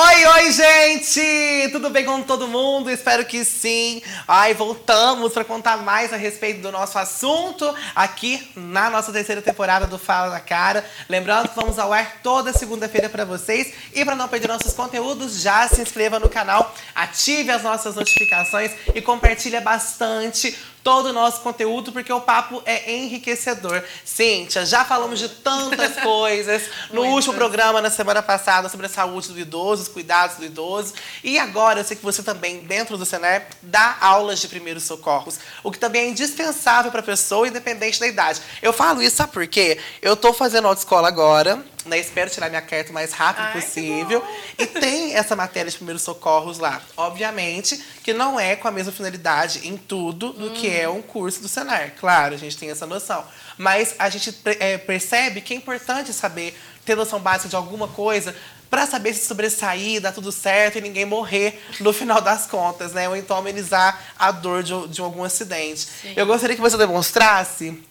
[0.00, 1.72] Oi, oi, gente!
[1.72, 2.88] Tudo bem com todo mundo?
[2.88, 4.00] Espero que sim.
[4.28, 9.88] Ai, voltamos para contar mais a respeito do nosso assunto aqui na nossa terceira temporada
[9.88, 10.88] do Fala na Cara.
[11.08, 13.74] Lembrando que vamos ao ar toda segunda-feira para vocês.
[13.92, 18.70] E para não perder nossos conteúdos, já se inscreva no canal, ative as nossas notificações
[18.94, 20.56] e compartilha bastante
[20.88, 23.82] todo o nosso conteúdo, porque o papo é enriquecedor.
[24.06, 27.14] Cíntia, já falamos de tantas coisas no Muitas.
[27.14, 30.94] último programa, na semana passada, sobre a saúde do idoso, os cuidados do idoso.
[31.22, 35.38] E agora, eu sei que você também, dentro do Sener, dá aulas de primeiros socorros,
[35.62, 38.40] o que também é indispensável para a pessoa, independente da idade.
[38.62, 39.78] Eu falo isso, sabe por quê?
[40.00, 41.98] Eu estou fazendo autoescola agora, né?
[41.98, 44.24] Espero tirar minha carta o mais rápido Ai, possível.
[44.58, 46.80] E tem essa matéria de primeiros socorros lá.
[46.96, 50.54] Obviamente que não é com a mesma finalidade em tudo do hum.
[50.54, 51.92] que é um curso do Senar.
[51.98, 53.24] Claro, a gente tem essa noção.
[53.56, 58.34] Mas a gente é, percebe que é importante saber, ter noção básica de alguma coisa
[58.70, 63.08] para saber se sobressair, dar tudo certo e ninguém morrer no final das contas, né?
[63.08, 65.80] Ou então amenizar a dor de, de algum acidente.
[65.80, 66.12] Sim.
[66.14, 67.82] Eu gostaria que você demonstrasse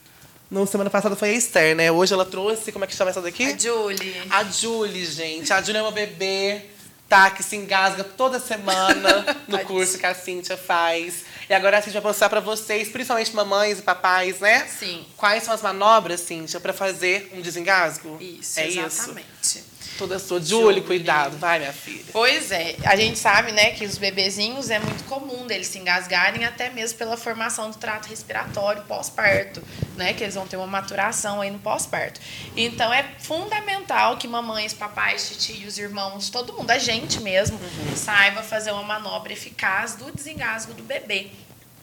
[0.50, 1.92] no semana passada foi a Esther, né?
[1.92, 3.44] Hoje ela trouxe, como é que chama essa daqui?
[3.44, 4.22] A Julie.
[4.30, 5.52] A Julie, gente.
[5.52, 6.62] A Julie é uma bebê,
[7.10, 7.30] tá?
[7.30, 11.26] Que se engasga toda semana no curso que a Cíntia faz.
[11.50, 14.66] E agora a Cíntia vai mostrar pra vocês, principalmente mamães e papais, né?
[14.68, 15.06] Sim.
[15.18, 18.18] Quais são as manobras, Cíntia, pra fazer um desengasgo?
[18.22, 19.28] Isso, é exatamente.
[19.42, 19.77] Isso?
[19.98, 20.42] Toda sua.
[20.42, 21.38] Julie, cuidado.
[21.38, 22.06] Vai, minha filha.
[22.12, 22.76] Pois é.
[22.86, 26.98] A gente sabe, né, que os bebezinhos é muito comum deles se engasgarem, até mesmo
[26.98, 29.62] pela formação do trato respiratório pós-parto,
[29.96, 30.14] né?
[30.14, 32.22] Que eles vão ter uma maturação aí no pós-parto.
[32.56, 37.96] Então, é fundamental que mamães, papais, titios, irmãos, todo mundo, a gente mesmo, uhum.
[37.96, 41.32] saiba fazer uma manobra eficaz do desengasgo do bebê.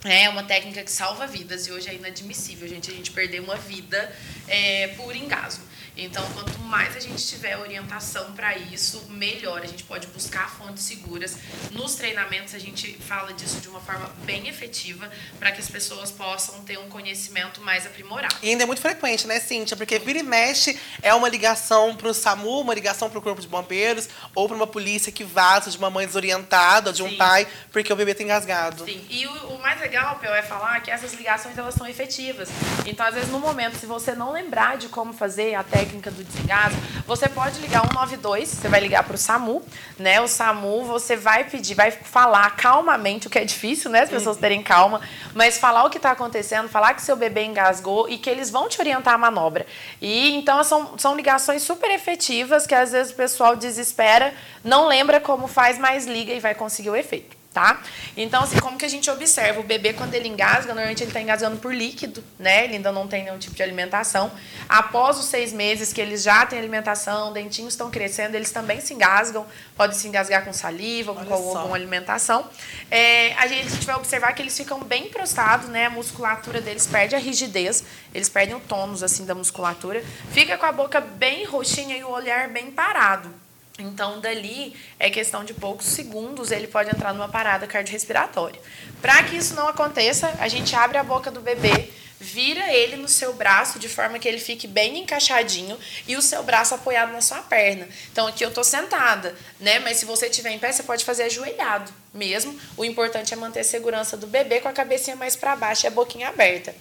[0.05, 3.57] É uma técnica que salva vidas e hoje é inadmissível, gente, a gente perder uma
[3.57, 4.15] vida
[4.47, 5.65] é, por engasgo.
[5.97, 9.63] Então, quanto mais a gente tiver orientação para isso, melhor.
[9.63, 11.37] A gente pode buscar fontes seguras.
[11.71, 15.09] Nos treinamentos, a gente fala disso de uma forma bem efetiva
[15.39, 18.35] para que as pessoas possam ter um conhecimento mais aprimorado.
[18.43, 19.77] E ainda é muito frequente, né, Cíntia?
[19.77, 23.41] Porque vira e mexe é uma ligação para o SAMU, uma ligação para o Corpo
[23.41, 27.17] de Bombeiros ou para uma polícia que vaza de uma mãe desorientada, de um Sim.
[27.17, 28.85] pai, porque o bebê está engasgado.
[28.85, 29.05] Sim.
[29.09, 32.49] E o, o mais legal, Pel, é falar que essas ligações elas são efetivas.
[32.85, 36.25] Então, às vezes, no momento, se você não lembrar de como fazer até técnica do
[36.25, 39.63] desengasgo, você pode ligar 192, você vai ligar para o SAMU,
[39.99, 40.21] né?
[40.21, 44.03] O SAMU, você vai pedir, vai falar calmamente, o que é difícil, né?
[44.03, 45.01] As pessoas terem calma,
[45.35, 48.69] mas falar o que está acontecendo, falar que seu bebê engasgou e que eles vão
[48.69, 49.67] te orientar a manobra.
[50.01, 55.21] E então são, são ligações super efetivas que às vezes o pessoal desespera, não lembra
[55.21, 57.81] como faz, mas liga e vai conseguir o efeito tá?
[58.17, 59.61] Então, assim, como que a gente observa?
[59.61, 62.65] O bebê, quando ele engasga, normalmente ele está engasgando por líquido, né?
[62.65, 64.33] Ele ainda não tem nenhum tipo de alimentação.
[64.69, 68.93] Após os seis meses que eles já têm alimentação, dentinhos estão crescendo, eles também se
[68.93, 69.47] engasgam.
[69.77, 72.45] Pode se engasgar com saliva, ou com alguma alimentação.
[72.91, 75.87] É, a gente vai observar que eles ficam bem prostrados, né?
[75.87, 80.03] A musculatura deles perde a rigidez, eles perdem o tônus, assim, da musculatura.
[80.33, 83.44] Fica com a boca bem roxinha e o olhar bem parado.
[83.79, 88.61] Então, dali é questão de poucos segundos, ele pode entrar numa parada cardiorrespiratória.
[89.03, 91.91] Para que isso não aconteça, a gente abre a boca do bebê,
[92.21, 95.77] vira ele no seu braço de forma que ele fique bem encaixadinho
[96.07, 97.89] e o seu braço apoiado na sua perna.
[98.13, 99.81] Então, aqui eu estou sentada, né?
[99.81, 102.57] Mas se você estiver em pé, você pode fazer ajoelhado mesmo.
[102.77, 105.89] O importante é manter a segurança do bebê com a cabecinha mais para baixo e
[105.89, 106.73] a boquinha aberta.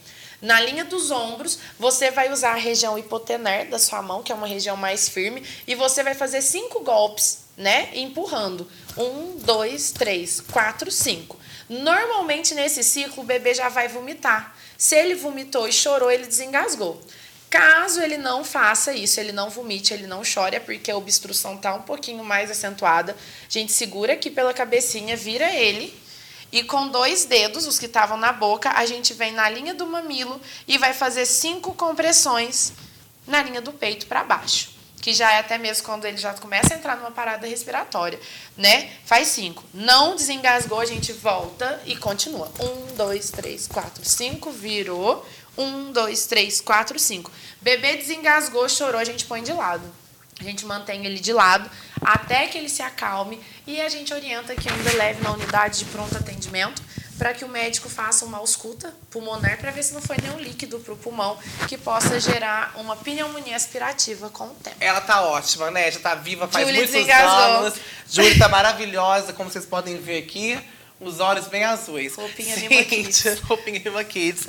[0.43, 4.35] Na linha dos ombros, você vai usar a região hipotenar da sua mão, que é
[4.35, 7.89] uma região mais firme, e você vai fazer cinco golpes, né?
[7.93, 8.69] Empurrando.
[8.97, 11.39] Um, dois, três, quatro, cinco.
[11.69, 14.53] Normalmente, nesse ciclo, o bebê já vai vomitar.
[14.77, 17.01] Se ele vomitou e chorou, ele desengasgou.
[17.49, 21.55] Caso ele não faça isso, ele não vomite, ele não chore, é porque a obstrução
[21.55, 23.13] está um pouquinho mais acentuada.
[23.13, 26.02] A gente segura aqui pela cabecinha, vira ele
[26.53, 29.87] e com dois dedos, os que estavam na boca, a gente vem na linha do
[29.87, 32.73] mamilo e vai fazer cinco compressões
[33.25, 34.69] na linha do peito para baixo.
[35.01, 38.19] Que já é até mesmo quando ele já começa a entrar numa parada respiratória,
[38.55, 38.91] né?
[39.03, 39.63] Faz cinco.
[39.73, 42.51] Não desengasgou, a gente volta e continua.
[42.59, 45.27] Um, dois, três, quatro, cinco, virou.
[45.57, 47.31] Um, dois, três, quatro, cinco.
[47.61, 50.02] Bebê desengasgou, chorou, a gente põe de lado.
[50.39, 51.69] A gente mantém ele de lado
[52.01, 55.85] até que ele se acalme e a gente orienta que ainda leve na unidade de
[55.85, 56.81] pronto atendimento
[57.17, 60.79] para que o médico faça uma ausculta pulmonar para ver se não foi nenhum líquido
[60.79, 61.37] para o pulmão
[61.67, 64.77] que possa gerar uma pneumonia aspirativa com o tempo.
[64.79, 65.89] Ela tá ótima, né?
[65.91, 67.75] Já tá viva faz Julie muitos anos.
[68.09, 70.59] Júlia tá maravilhosa, como vocês podem ver aqui.
[70.99, 72.15] Os olhos bem azuis.
[72.15, 73.39] Roupinha Rima Kids.
[73.43, 74.47] Roupinha Rima Kids.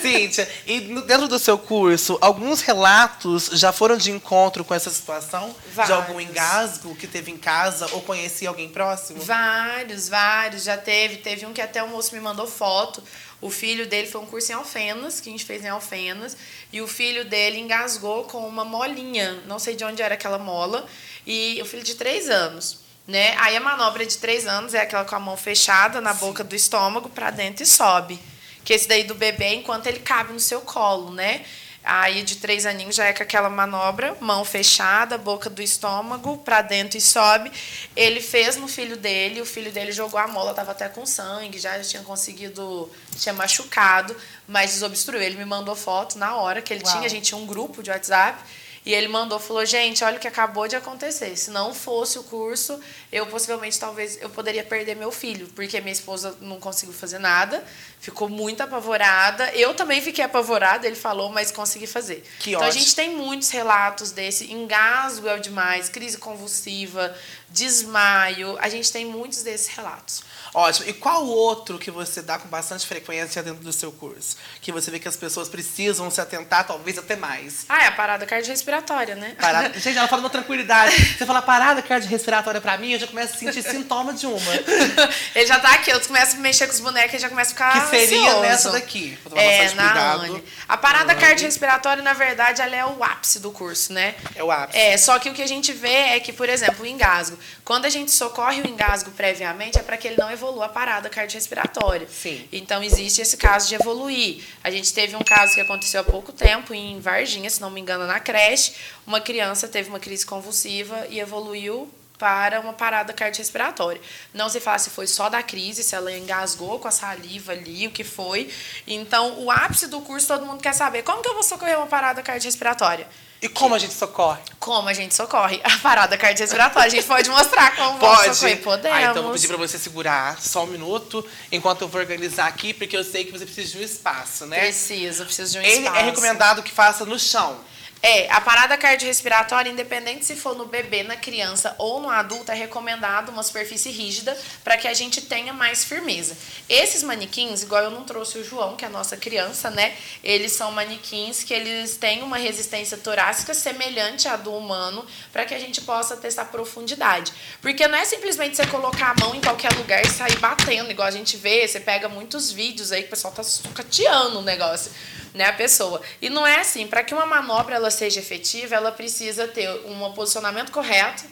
[0.00, 5.54] Cíntia, e dentro do seu curso, alguns relatos já foram de encontro com essa situação?
[5.72, 5.86] Vários.
[5.86, 9.20] De algum engasgo que teve em casa ou conhecia alguém próximo?
[9.20, 10.64] Vários, vários.
[10.64, 11.16] Já teve.
[11.16, 13.02] Teve um que até o moço me mandou foto.
[13.40, 16.36] O filho dele foi um curso em Alfenas, que a gente fez em Alfenas,
[16.70, 20.86] e o filho dele engasgou com uma molinha, não sei de onde era aquela mola,
[21.26, 22.89] e o filho de três anos.
[23.06, 23.34] Né?
[23.38, 26.20] Aí a manobra de três anos é aquela com a mão fechada na Sim.
[26.20, 28.20] boca do estômago para dentro e sobe.
[28.64, 31.44] Que esse daí do bebê, enquanto ele cabe no seu colo, né?
[31.82, 36.60] Aí de três aninhos já é com aquela manobra, mão fechada, boca do estômago, para
[36.60, 37.50] dentro e sobe.
[37.96, 41.58] Ele fez no filho dele, o filho dele jogou a mola, tava até com sangue,
[41.58, 44.14] já tinha conseguido, tinha machucado,
[44.46, 45.22] mas desobstruiu.
[45.22, 46.92] Ele me mandou foto na hora que ele Uau.
[46.92, 48.38] tinha, a gente tinha um grupo de WhatsApp.
[48.84, 51.36] E ele mandou, falou, gente, olha o que acabou de acontecer.
[51.36, 52.80] Se não fosse o curso,
[53.12, 57.62] eu possivelmente, talvez, eu poderia perder meu filho, porque minha esposa não conseguiu fazer nada,
[58.00, 59.52] ficou muito apavorada.
[59.52, 62.24] Eu também fiquei apavorada, ele falou, mas consegui fazer.
[62.38, 62.68] Que então ótimo.
[62.68, 67.14] a gente tem muitos relatos desse, engasgo é o demais, crise convulsiva,
[67.50, 70.22] desmaio, a gente tem muitos desses relatos.
[70.52, 70.88] Ótimo.
[70.88, 74.36] E qual outro que você dá com bastante frequência dentro do seu curso?
[74.60, 77.66] Que você vê que as pessoas precisam se atentar, talvez até mais.
[77.68, 79.36] Ah, é a parada cardiorrespiratória, né?
[79.40, 79.72] Parada...
[79.78, 81.16] Gente, ela fala uma tranquilidade.
[81.16, 84.40] Você fala parada cardiorrespiratória pra mim, eu já começo a sentir sintoma de uma.
[85.34, 87.54] Ele já tá aqui, eu começo a mexer com os bonecos e já começa a
[87.54, 88.40] ficar Que seria ansioso.
[88.40, 89.18] nessa daqui.
[89.34, 90.44] É, na cuidado.
[90.68, 94.14] A parada cardiorrespiratória, na verdade, ela é o ápice do curso, né?
[94.34, 94.78] É o ápice.
[94.78, 97.38] É, só que o que a gente vê é que, por exemplo, o engasgo.
[97.64, 101.08] Quando a gente socorre o engasgo previamente, é para que ele não evolua a parada
[101.08, 102.06] cardiorrespiratória.
[102.08, 102.48] Sim.
[102.52, 104.44] Então, existe esse caso de evoluir.
[104.62, 107.80] A gente teve um caso que aconteceu há pouco tempo, em Varginha, se não me
[107.80, 108.74] engano, na creche.
[109.06, 111.90] Uma criança teve uma crise convulsiva e evoluiu
[112.20, 114.00] para uma parada cardiorrespiratória.
[114.34, 117.86] Não se fala se foi só da crise, se ela engasgou com a saliva ali,
[117.86, 118.50] o que foi.
[118.86, 121.86] Então, o ápice do curso, todo mundo quer saber como que eu vou socorrer uma
[121.86, 123.08] parada cardiorrespiratória.
[123.42, 124.40] E como a gente socorre?
[124.58, 125.60] Como a gente socorre?
[125.64, 126.86] A parada cardiorrespiratória.
[126.86, 128.34] A gente pode mostrar como pode.
[128.36, 128.62] socorrer.
[128.62, 128.98] Podemos.
[128.98, 132.74] Ah, então vou pedir para você segurar só um minuto enquanto eu vou organizar aqui,
[132.74, 134.60] porque eu sei que você precisa de um espaço, né?
[134.60, 135.96] Preciso, preciso de um Ele espaço.
[135.96, 137.56] é recomendado que faça no chão.
[138.02, 142.54] É, a parada cardiorrespiratória, independente se for no bebê, na criança ou no adulto, é
[142.54, 146.34] recomendado uma superfície rígida para que a gente tenha mais firmeza.
[146.66, 149.94] Esses manequins, igual eu não trouxe o João, que é a nossa criança, né?
[150.24, 155.52] Eles são manequins que eles têm uma resistência torácica semelhante à do humano, para que
[155.52, 157.32] a gente possa testar profundidade.
[157.60, 161.06] Porque não é simplesmente você colocar a mão em qualquer lugar e sair batendo, igual
[161.06, 164.90] a gente vê, você pega muitos vídeos aí que o pessoal tá sucateando o negócio
[165.34, 166.00] né, a pessoa.
[166.20, 170.12] E não é assim, para que uma manobra ela seja efetiva, ela precisa ter um
[170.12, 171.24] posicionamento correto,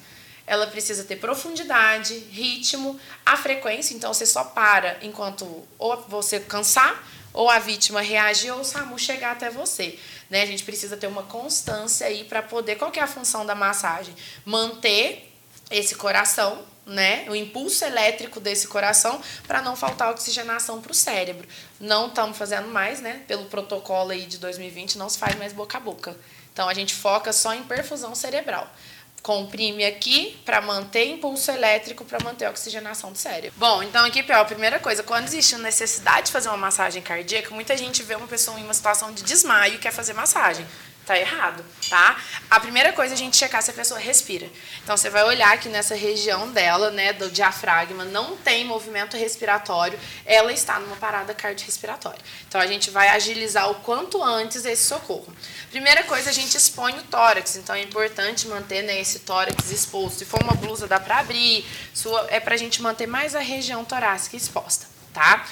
[0.47, 7.07] ela precisa ter profundidade, ritmo, a frequência, então você só para enquanto ou você cansar,
[7.33, 9.99] ou a vítima reagir, ou o SAMU chegar até você.
[10.31, 10.43] Né?
[10.43, 12.77] A gente precisa ter uma constância aí para poder.
[12.77, 14.15] Qual que é a função da massagem?
[14.45, 15.31] Manter
[15.71, 21.47] esse coração né, o impulso elétrico desse coração para não faltar oxigenação para o cérebro.
[21.79, 23.23] Não estamos fazendo mais, né?
[23.29, 26.17] Pelo protocolo aí de 2020 não se faz mais boca a boca.
[26.53, 28.69] Então a gente foca só em perfusão cerebral.
[29.23, 33.53] Comprime aqui para manter impulso elétrico para manter a oxigenação do cérebro.
[33.59, 37.77] Bom, então aqui, a primeira coisa, quando existe necessidade de fazer uma massagem cardíaca, muita
[37.77, 40.65] gente vê uma pessoa em uma situação de desmaio e quer fazer massagem
[41.09, 42.21] tá errado, tá?
[42.51, 44.47] A primeira coisa é a gente checar se a pessoa respira.
[44.85, 49.99] Então você vai olhar aqui nessa região dela, né, do diafragma, não tem movimento respiratório,
[50.27, 52.21] ela está numa parada cardiorrespiratória.
[52.47, 55.33] Então a gente vai agilizar o quanto antes esse socorro.
[55.71, 60.19] Primeira coisa, a gente expõe o tórax, então é importante manter né, esse tórax exposto.
[60.19, 63.41] Se for uma blusa, dá para abrir, sua, é para a gente manter mais a
[63.41, 65.47] região torácica exposta, tá?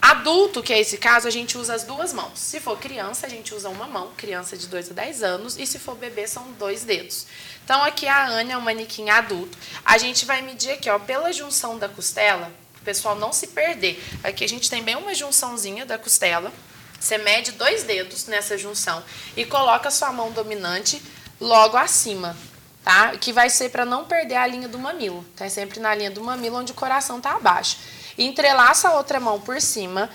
[0.00, 2.38] Adulto, que é esse caso, a gente usa as duas mãos.
[2.38, 5.66] Se for criança, a gente usa uma mão, criança de 2 a 10 anos, e
[5.66, 7.26] se for bebê, são dois dedos.
[7.64, 9.58] Então, aqui a Ana é um manequim adulto.
[9.84, 14.02] A gente vai medir aqui, ó, pela junção da costela, o pessoal não se perder.
[14.22, 16.52] Aqui a gente tem bem uma junçãozinha da costela.
[16.98, 19.02] Você mede dois dedos nessa junção
[19.36, 21.02] e coloca a sua mão dominante
[21.40, 22.36] logo acima,
[22.82, 23.16] tá?
[23.16, 25.24] Que vai ser para não perder a linha do mamilo.
[25.36, 25.48] Tá?
[25.48, 27.76] Sempre na linha do mamilo onde o coração está abaixo
[28.18, 30.10] entrelaça a outra mão por cima,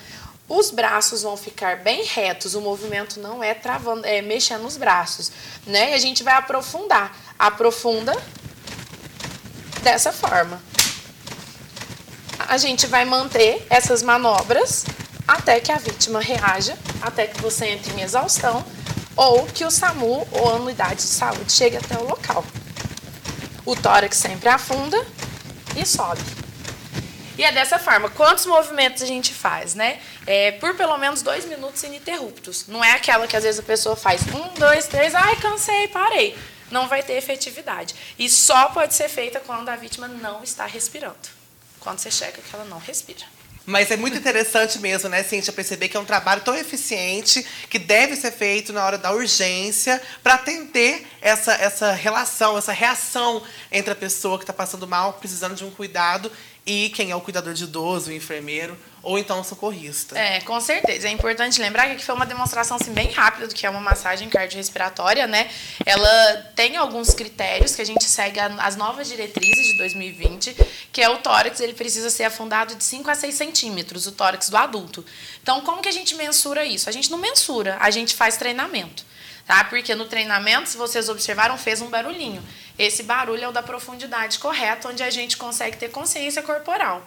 [0.48, 5.32] os braços vão ficar bem retos, o movimento não é travando, é mexendo os braços,
[5.66, 5.92] né?
[5.92, 7.16] E a gente vai aprofundar.
[7.40, 8.16] Aprofunda
[9.82, 10.62] dessa forma.
[12.48, 14.86] A gente vai manter essas manobras
[15.28, 18.64] até que a vítima reaja, até que você entre em exaustão
[19.16, 22.44] ou que o SAMU ou a unidade de saúde chegue até o local.
[23.66, 25.06] O tórax sempre afunda
[25.78, 26.43] e sobe.
[27.38, 28.10] E é dessa forma.
[28.10, 30.00] Quantos movimentos a gente faz, né?
[30.26, 32.68] É, por pelo menos dois minutos ininterruptos.
[32.68, 36.38] Não é aquela que às vezes a pessoa faz um, dois, três, ai, cansei, parei.
[36.70, 37.96] Não vai ter efetividade.
[38.18, 41.16] E só pode ser feita quando a vítima não está respirando.
[41.80, 43.26] Quando você checa que ela não respira.
[43.66, 47.80] Mas é muito interessante mesmo, né, Cíntia, perceber que é um trabalho tão eficiente que
[47.80, 53.94] deve ser feito na hora da urgência para atender essa, essa relação, essa reação entre
[53.94, 56.30] a pessoa que está passando mal, precisando de um cuidado,
[56.66, 60.18] e quem é o cuidador de idoso, o enfermeiro ou então o socorrista.
[60.18, 61.10] É, com certeza.
[61.10, 63.82] É importante lembrar que aqui foi uma demonstração assim, bem rápida do que é uma
[63.82, 65.50] massagem cardiorrespiratória, né?
[65.86, 70.56] Ela tem alguns critérios que a gente segue as novas diretrizes de 2020,
[70.92, 74.50] que é o tórax, ele precisa ser afundado de 5 a 6 centímetros, o tórax
[74.50, 75.06] do adulto.
[75.42, 76.88] Então, como que a gente mensura isso?
[76.88, 79.04] A gente não mensura, a gente faz treinamento.
[79.46, 79.64] Tá?
[79.66, 82.44] Porque no treinamento, se vocês observaram, fez um barulhinho.
[82.80, 87.06] Esse barulho é o da profundidade correta, onde a gente consegue ter consciência corporal.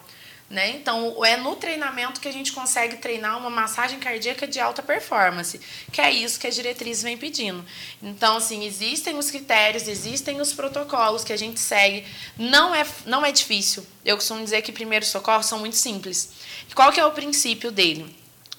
[0.49, 0.69] Né?
[0.69, 5.59] Então, é no treinamento que a gente consegue treinar uma massagem cardíaca de alta performance,
[5.91, 7.65] que é isso que a diretriz vem pedindo.
[8.01, 12.05] Então, assim, existem os critérios, existem os protocolos que a gente segue.
[12.37, 13.85] Não é, não é difícil.
[14.05, 16.31] Eu costumo dizer que primeiros socorros são muito simples.
[16.73, 18.15] Qual que é o princípio dele?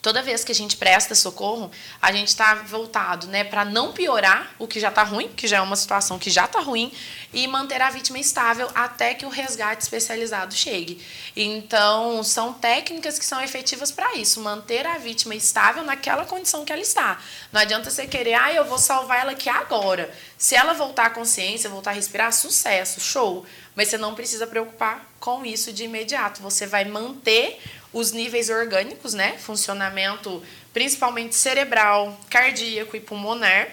[0.08, 4.54] Toda vez que a gente presta socorro, a gente está voltado né, para não piorar
[4.58, 6.90] o que já está ruim, que já é uma situação que já está ruim,
[7.30, 11.04] e manter a vítima estável até que o resgate especializado chegue.
[11.36, 16.72] Então, são técnicas que são efetivas para isso, manter a vítima estável naquela condição que
[16.72, 17.20] ela está.
[17.52, 20.10] Não adianta você querer, ah, eu vou salvar ela aqui agora.
[20.38, 23.44] Se ela voltar à consciência, voltar a respirar, sucesso, show.
[23.74, 26.40] Mas você não precisa preocupar com isso de imediato.
[26.42, 27.60] Você vai manter
[27.92, 29.37] os níveis orgânicos, né?
[29.38, 30.42] Funcionamento
[30.73, 33.68] principalmente cerebral, cardíaco e pulmonar,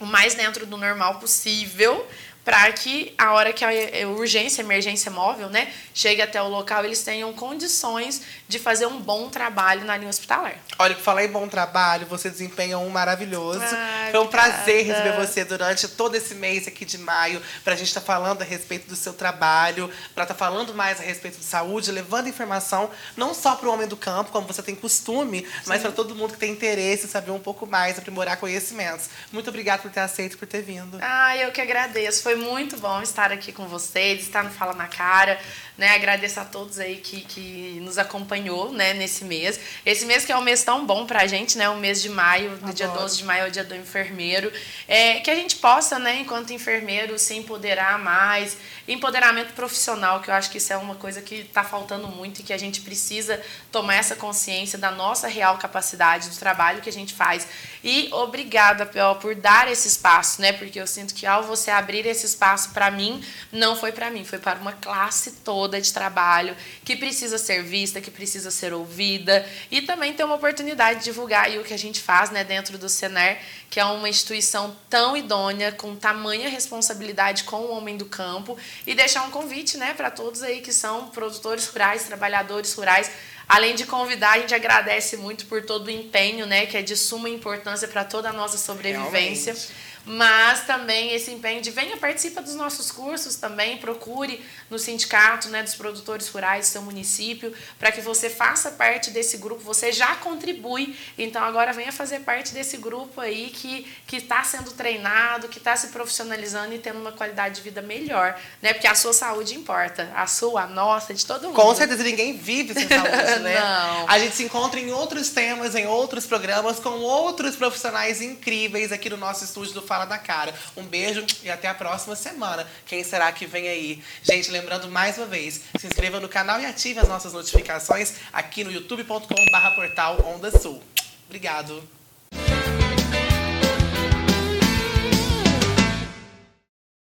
[0.00, 2.06] o mais dentro do normal possível,
[2.44, 7.02] para que a hora que a urgência, emergência móvel, né, chegue até o local, eles
[7.02, 10.56] tenham condições de fazer um bom trabalho na linha hospitalar.
[10.78, 13.60] Olha, que falar em bom trabalho, você desempenha um maravilhoso.
[13.62, 17.76] Ah, Foi um prazer receber você durante todo esse mês aqui de maio, para a
[17.76, 21.02] gente estar tá falando a respeito do seu trabalho, para estar tá falando mais a
[21.02, 24.74] respeito de saúde, levando informação não só para o homem do campo, como você tem
[24.74, 25.46] costume, Sim.
[25.66, 29.08] mas para todo mundo que tem interesse em saber um pouco mais, aprimorar conhecimentos.
[29.32, 30.98] Muito obrigada por ter aceito, por ter vindo.
[31.00, 32.22] Ah, eu que agradeço.
[32.22, 35.38] Foi muito bom estar aqui com vocês, estar no Fala na Cara.
[35.76, 35.88] Né?
[35.88, 39.58] Agradeço a todos aí que, que nos acompanhou né, nesse mês.
[39.84, 41.68] Esse mês que é um mês tão bom pra gente, né?
[41.68, 44.52] O mês de maio, do dia 12 de maio é o dia do enfermeiro.
[44.86, 48.56] É, que a gente possa, né, enquanto enfermeiro, se empoderar mais.
[48.86, 52.42] Empoderamento profissional, que eu acho que isso é uma coisa que está faltando muito e
[52.44, 53.40] que a gente precisa
[53.72, 57.48] tomar essa consciência da nossa real capacidade, do trabalho que a gente faz.
[57.82, 60.52] E obrigada, Pel, por dar esse espaço, né?
[60.52, 64.24] Porque eu sinto que ao você abrir esse espaço para mim, não foi para mim,
[64.24, 69.46] foi para uma classe toda de trabalho que precisa ser vista, que precisa ser ouvida
[69.70, 72.88] e também ter uma oportunidade de divulgar o que a gente faz, né, dentro do
[72.88, 73.38] Senar,
[73.70, 78.94] que é uma instituição tão idônea, com tamanha responsabilidade com o homem do campo e
[78.94, 83.10] deixar um convite, né, para todos aí que são produtores rurais, trabalhadores rurais
[83.48, 86.96] Além de convidar, a gente agradece muito por todo o empenho, né, que é de
[86.96, 89.52] suma importância para toda a nossa sobrevivência.
[89.52, 95.48] Realmente mas também esse empenho de venha participa dos nossos cursos também, procure no sindicato
[95.48, 99.92] né, dos produtores rurais do seu município, para que você faça parte desse grupo, você
[99.92, 105.58] já contribui, então agora venha fazer parte desse grupo aí que está sendo treinado, que
[105.58, 108.72] está se profissionalizando e tendo uma qualidade de vida melhor, né?
[108.72, 111.54] Porque a sua saúde importa, a sua, a nossa, de todo mundo.
[111.54, 113.54] Com certeza, ninguém vive sem saúde, né?
[113.60, 114.08] Não.
[114.08, 119.10] A gente se encontra em outros temas, em outros programas, com outros profissionais incríveis aqui
[119.10, 120.52] no nosso estúdio do Fala da Cara.
[120.76, 122.66] Um beijo e até a próxima semana.
[122.84, 124.02] Quem será que vem aí?
[124.24, 128.64] Gente, lembrando mais uma vez, se inscreva no canal e ative as nossas notificações aqui
[128.64, 130.82] no youtube.com/portal Onda Sul.
[131.26, 131.88] Obrigado.